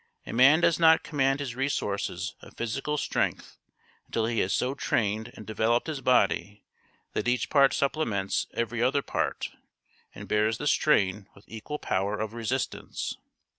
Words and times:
A 0.25 0.33
man 0.33 0.61
does 0.61 0.79
not 0.79 1.03
command 1.03 1.39
his 1.39 1.53
resources 1.53 2.33
of 2.41 2.57
physical 2.57 2.97
strength 2.97 3.59
until 4.07 4.25
he 4.25 4.39
has 4.39 4.51
so 4.51 4.73
trained 4.73 5.31
and 5.35 5.45
developed 5.45 5.85
his 5.85 6.01
body 6.01 6.63
that 7.13 7.27
each 7.27 7.51
part 7.51 7.71
supplements 7.71 8.47
every 8.55 8.81
other 8.81 9.03
part 9.03 9.51
and 10.15 10.27
bears 10.27 10.57
the 10.57 10.65
strain 10.65 11.27
with 11.35 11.45
equal 11.47 11.77
power 11.77 12.19
of 12.19 12.33
resistance. 12.33 13.15